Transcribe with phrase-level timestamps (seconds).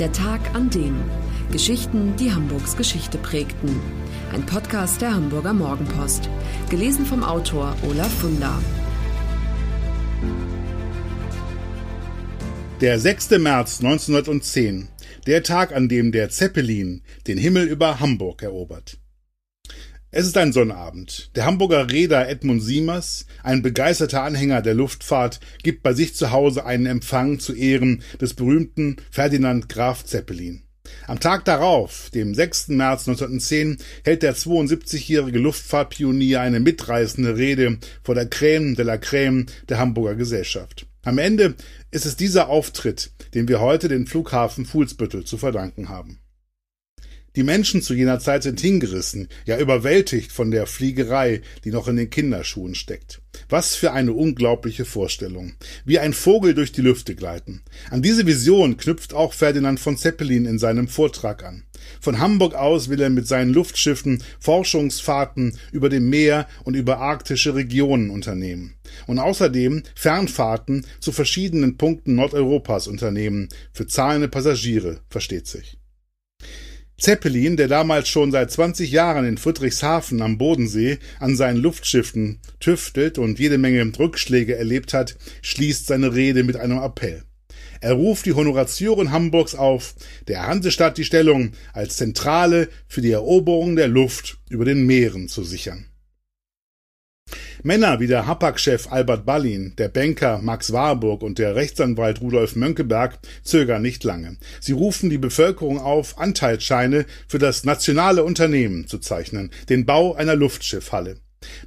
[0.00, 0.96] Der Tag an dem.
[1.52, 3.78] Geschichten, die Hamburgs Geschichte prägten.
[4.32, 6.30] Ein Podcast der Hamburger Morgenpost.
[6.70, 8.62] Gelesen vom Autor Olaf Funder.
[12.80, 13.32] Der 6.
[13.32, 14.88] März 1910.
[15.26, 18.99] Der Tag, an dem der Zeppelin den Himmel über Hamburg erobert.
[20.12, 21.30] Es ist ein Sonnabend.
[21.36, 26.66] Der Hamburger Reeder Edmund Siemers, ein begeisterter Anhänger der Luftfahrt, gibt bei sich zu Hause
[26.66, 30.64] einen Empfang zu Ehren des berühmten Ferdinand Graf Zeppelin.
[31.06, 32.68] Am Tag darauf, dem 6.
[32.70, 39.48] März 1910, hält der 72-jährige Luftfahrtpionier eine mitreißende Rede vor der Crème de la Crème
[39.68, 40.86] der Hamburger Gesellschaft.
[41.02, 41.54] Am Ende
[41.92, 46.19] ist es dieser Auftritt, den wir heute den Flughafen Fuhlsbüttel zu verdanken haben.
[47.36, 51.96] Die Menschen zu jener Zeit sind hingerissen, ja überwältigt von der Fliegerei, die noch in
[51.96, 53.22] den Kinderschuhen steckt.
[53.48, 55.54] Was für eine unglaubliche Vorstellung.
[55.84, 57.62] Wie ein Vogel durch die Lüfte gleiten.
[57.90, 61.62] An diese Vision knüpft auch Ferdinand von Zeppelin in seinem Vortrag an.
[62.00, 67.54] Von Hamburg aus will er mit seinen Luftschiffen Forschungsfahrten über dem Meer und über arktische
[67.54, 68.74] Regionen unternehmen.
[69.06, 73.48] Und außerdem Fernfahrten zu verschiedenen Punkten Nordeuropas unternehmen.
[73.72, 75.79] Für zahlende Passagiere, versteht sich.
[77.00, 83.16] Zeppelin, der damals schon seit 20 Jahren in Friedrichshafen am Bodensee an seinen Luftschiffen tüftelt
[83.16, 87.24] und jede Menge Rückschläge erlebt hat, schließt seine Rede mit einem Appell.
[87.80, 89.94] Er ruft die Honoratioren Hamburgs auf,
[90.28, 95.42] der Hansestadt die Stellung als Zentrale für die Eroberung der Luft über den Meeren zu
[95.42, 95.89] sichern.
[97.62, 103.18] Männer wie der Hapag-Chef Albert Ballin, der Banker Max Warburg und der Rechtsanwalt Rudolf Mönckeberg
[103.42, 104.38] zögern nicht lange.
[104.60, 110.36] Sie rufen die Bevölkerung auf, Anteilsscheine für das nationale Unternehmen zu zeichnen, den Bau einer
[110.36, 111.16] Luftschiffhalle.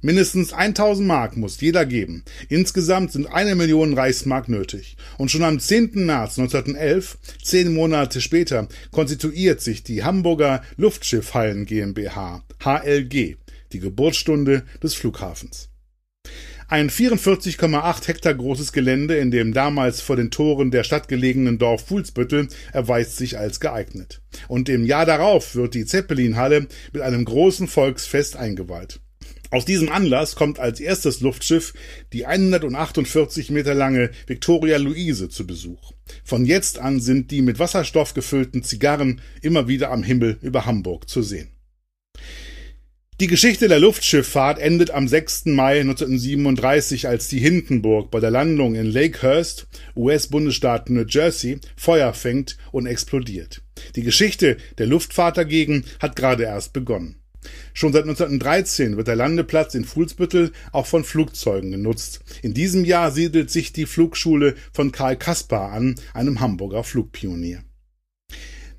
[0.00, 2.24] Mindestens 1000 Mark muss jeder geben.
[2.48, 4.96] Insgesamt sind eine Million Reichsmark nötig.
[5.18, 6.06] Und schon am 10.
[6.06, 13.36] März 1911, zehn Monate später, konstituiert sich die Hamburger Luftschiffhallen GmbH, HLG,
[13.72, 15.71] die Geburtsstunde des Flughafens.
[16.72, 21.84] Ein 44,8 Hektar großes Gelände in dem damals vor den Toren der Stadt gelegenen Dorf
[21.86, 24.22] Fuhlsbüttel erweist sich als geeignet.
[24.48, 29.00] Und im Jahr darauf wird die Zeppelinhalle mit einem großen Volksfest eingeweiht.
[29.50, 31.74] Aus diesem Anlass kommt als erstes Luftschiff
[32.14, 35.92] die 148 Meter lange Victoria Luise zu Besuch.
[36.24, 41.06] Von jetzt an sind die mit Wasserstoff gefüllten Zigarren immer wieder am Himmel über Hamburg
[41.06, 41.50] zu sehen.
[43.22, 45.44] Die Geschichte der Luftschifffahrt endet am 6.
[45.44, 52.58] Mai 1937, als die Hindenburg bei der Landung in Lakehurst, US-Bundesstaat New Jersey, Feuer fängt
[52.72, 53.62] und explodiert.
[53.94, 57.14] Die Geschichte der Luftfahrt dagegen hat gerade erst begonnen.
[57.74, 62.22] Schon seit 1913 wird der Landeplatz in Fuhlsbüttel auch von Flugzeugen genutzt.
[62.42, 67.62] In diesem Jahr siedelt sich die Flugschule von Karl Kaspar an, einem Hamburger Flugpionier.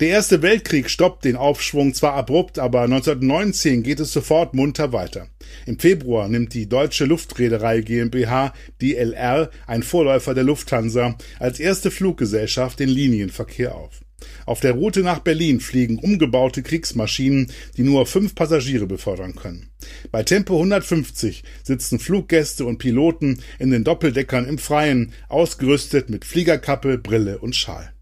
[0.00, 5.28] Der Erste Weltkrieg stoppt den Aufschwung zwar abrupt, aber 1919 geht es sofort munter weiter.
[5.66, 12.80] Im Februar nimmt die Deutsche Luftreederei GmbH, DLR, ein Vorläufer der Lufthansa, als erste Fluggesellschaft
[12.80, 14.00] den Linienverkehr auf.
[14.46, 19.68] Auf der Route nach Berlin fliegen umgebaute Kriegsmaschinen, die nur fünf Passagiere befördern können.
[20.10, 26.96] Bei Tempo 150 sitzen Fluggäste und Piloten in den Doppeldeckern im Freien, ausgerüstet mit Fliegerkappe,
[26.96, 27.92] Brille und Schal.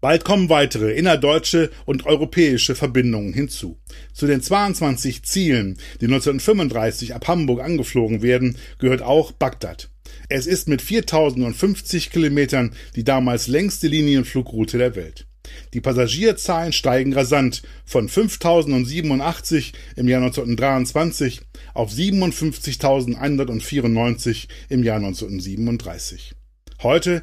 [0.00, 3.78] Bald kommen weitere innerdeutsche und europäische Verbindungen hinzu.
[4.12, 9.90] Zu den 22 Zielen, die 1935 ab Hamburg angeflogen werden, gehört auch Bagdad.
[10.28, 15.26] Es ist mit 4050 Kilometern die damals längste Linienflugroute der Welt.
[15.74, 21.40] Die Passagierzahlen steigen rasant von 5087 im Jahr 1923
[21.74, 26.34] auf 57.194 im Jahr 1937.
[26.82, 27.22] Heute